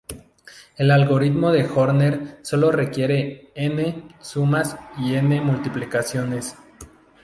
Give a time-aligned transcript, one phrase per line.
[0.77, 6.55] El algoritmo de Horner sólo requiere "n" sumas y "n" multiplicaciones.